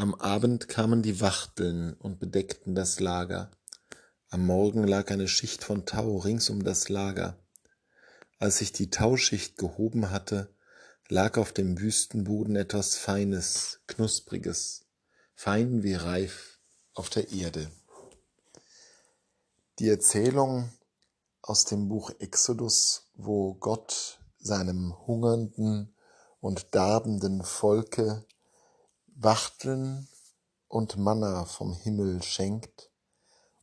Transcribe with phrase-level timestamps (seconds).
[0.00, 3.50] Am Abend kamen die Wachteln und bedeckten das Lager.
[4.28, 7.36] Am Morgen lag eine Schicht von Tau rings um das Lager.
[8.38, 10.54] Als sich die Tauschicht gehoben hatte,
[11.08, 14.86] lag auf dem Wüstenboden etwas Feines, Knuspriges,
[15.34, 16.60] fein wie reif
[16.94, 17.68] auf der Erde.
[19.80, 20.70] Die Erzählung
[21.42, 25.92] aus dem Buch Exodus, wo Gott seinem hungernden
[26.38, 28.24] und darbenden Volke
[29.20, 30.06] Wachteln
[30.68, 32.92] und Manna vom Himmel schenkt,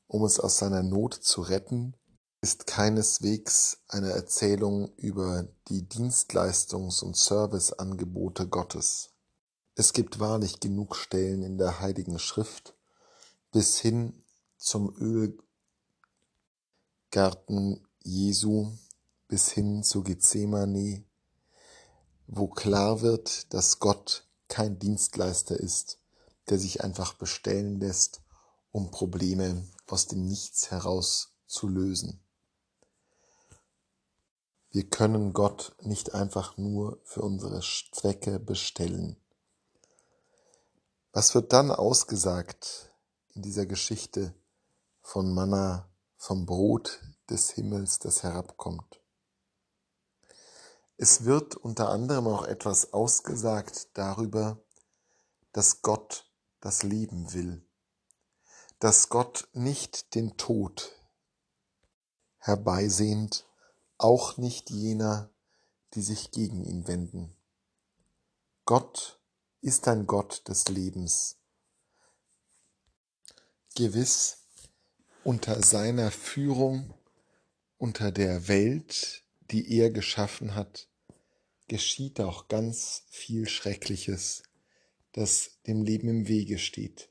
[0.06, 1.96] um es aus seiner Not zu retten,
[2.42, 9.12] ist keineswegs eine Erzählung über die Dienstleistungs- und Serviceangebote Gottes.
[9.76, 12.76] Es gibt wahrlich genug Stellen in der Heiligen Schrift
[13.54, 14.26] bis hin
[14.58, 14.94] zum
[17.10, 18.74] Ölgarten Jesu
[19.30, 21.06] bis hin zu Gethsemane,
[22.28, 26.00] wo klar wird, dass Gott kein Dienstleister ist,
[26.50, 28.22] der sich einfach bestellen lässt,
[28.72, 32.22] um Probleme aus dem Nichts heraus zu lösen.
[34.70, 39.16] Wir können Gott nicht einfach nur für unsere Zwecke bestellen.
[41.14, 42.92] Was wird dann ausgesagt
[43.34, 44.34] in dieser Geschichte
[45.02, 49.00] von Manna, vom Brot des Himmels, das herabkommt?
[50.98, 54.64] Es wird unter anderem auch etwas ausgesagt darüber,
[55.52, 57.68] dass Gott das Leben will,
[58.80, 60.94] dass Gott nicht den Tod
[62.38, 63.46] herbeisehnt,
[63.98, 65.30] auch nicht jener,
[65.94, 67.36] die sich gegen ihn wenden.
[68.64, 69.20] Gott
[69.62, 71.38] ist ein Gott des Lebens.
[73.76, 74.38] Gewiss
[75.26, 76.94] unter seiner Führung,
[77.78, 80.90] unter der Welt, die er geschaffen hat,
[81.68, 84.44] geschieht auch ganz viel Schreckliches,
[85.12, 87.10] das dem Leben im Wege steht,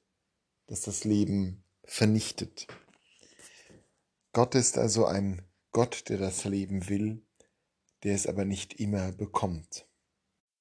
[0.66, 2.66] das das Leben vernichtet.
[4.32, 7.22] Gott ist also ein Gott, der das Leben will,
[8.02, 9.86] der es aber nicht immer bekommt.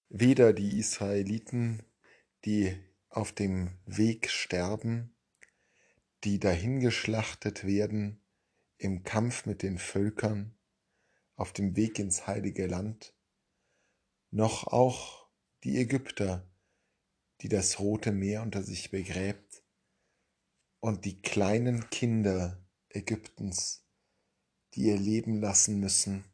[0.10, 1.84] Weder die Israeliten,
[2.46, 2.76] die
[3.10, 5.16] auf dem Weg sterben,
[6.24, 8.22] die dahingeschlachtet werden
[8.78, 10.56] im Kampf mit den Völkern,
[11.36, 13.14] auf dem Weg ins heilige Land,
[14.32, 15.28] noch auch
[15.64, 16.48] die Ägypter,
[17.42, 19.64] die das Rote Meer unter sich begräbt,
[20.80, 23.86] und die kleinen Kinder Ägyptens,
[24.74, 26.26] die ihr Leben lassen müssen,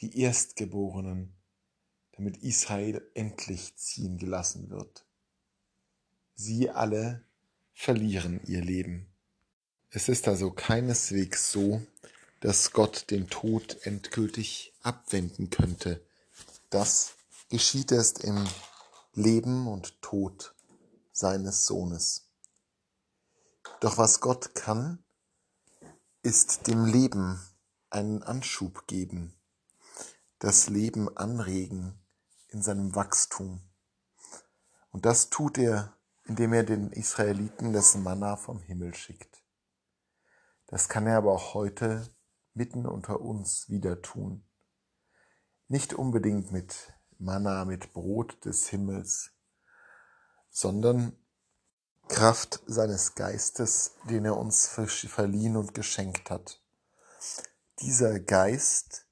[0.00, 1.34] die Erstgeborenen,
[2.12, 5.06] damit Israel endlich ziehen gelassen wird.
[6.34, 7.24] Sie alle
[7.72, 9.06] verlieren ihr Leben.
[9.90, 11.80] Es ist also keineswegs so,
[12.40, 16.04] dass Gott den Tod endgültig abwenden könnte.
[16.70, 17.14] Das
[17.48, 18.46] geschieht erst im
[19.14, 20.54] Leben und Tod
[21.12, 22.28] seines Sohnes.
[23.80, 25.02] Doch was Gott kann,
[26.22, 27.40] ist dem Leben
[27.90, 29.34] einen Anschub geben,
[30.38, 31.98] das Leben anregen
[32.48, 33.60] in seinem Wachstum.
[34.90, 39.42] Und das tut er, indem er den Israeliten das Manna vom Himmel schickt.
[40.66, 42.08] Das kann er aber auch heute
[42.56, 44.44] mitten unter uns wieder tun.
[45.68, 49.32] Nicht unbedingt mit Manna, mit Brot des Himmels,
[50.48, 51.16] sondern
[52.08, 56.62] Kraft seines Geistes, den er uns verliehen und geschenkt hat.
[57.80, 59.06] Dieser Geist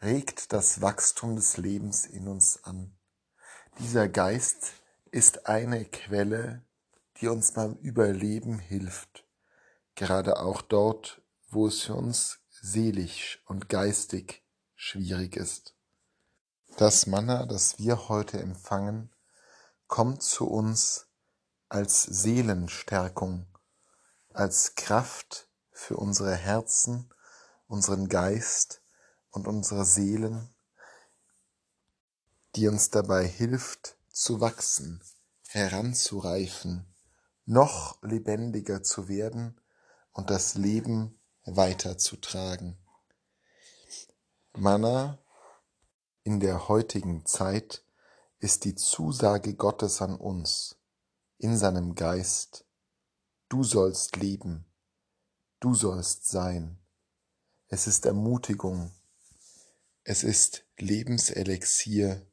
[0.00, 2.96] regt das Wachstum des Lebens in uns an.
[3.78, 4.72] Dieser Geist
[5.10, 6.64] ist eine Quelle,
[7.20, 9.24] die uns beim Überleben hilft,
[9.94, 14.42] gerade auch dort, wo es für uns seelisch und geistig
[14.74, 15.74] schwierig ist.
[16.76, 19.10] Das Manna, das wir heute empfangen,
[19.86, 21.06] kommt zu uns
[21.68, 23.46] als Seelenstärkung,
[24.32, 27.12] als Kraft für unsere Herzen,
[27.66, 28.82] unseren Geist
[29.30, 30.54] und unsere Seelen,
[32.54, 35.02] die uns dabei hilft zu wachsen,
[35.48, 36.94] heranzureifen,
[37.44, 39.60] noch lebendiger zu werden
[40.12, 41.17] und das Leben
[41.56, 42.78] weiterzutragen.
[44.54, 45.18] Manna
[46.24, 47.84] in der heutigen Zeit
[48.38, 50.76] ist die Zusage Gottes an uns
[51.38, 52.64] in seinem Geist,
[53.48, 54.66] du sollst leben,
[55.60, 56.78] du sollst sein.
[57.68, 58.92] Es ist Ermutigung,
[60.02, 62.26] es ist Lebenselixier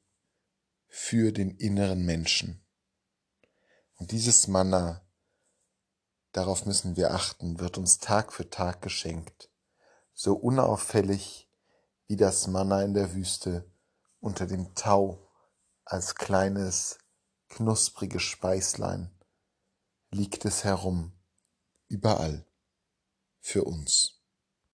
[0.87, 2.65] für den inneren Menschen.
[3.97, 5.04] Und dieses Manna
[6.35, 9.49] darauf müssen wir achten, wird uns Tag für Tag geschenkt,
[10.13, 11.49] so unauffällig
[12.07, 13.71] wie das Manna in der Wüste
[14.19, 15.29] unter dem Tau
[15.85, 16.97] als kleines,
[17.47, 19.11] knuspriges Speislein
[20.11, 21.13] liegt es herum,
[21.87, 22.45] überall
[23.39, 24.14] für uns.